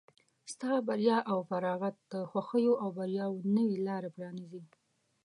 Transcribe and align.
ستا 0.51 0.71
بریا 0.87 1.17
او 1.31 1.37
فارغت 1.49 1.95
د 2.11 2.13
خوښیو 2.29 2.73
او 2.83 2.89
بریاوو 2.97 3.45
نوې 3.55 3.77
لاره 3.87 4.09
پرانیزي. 4.15 4.61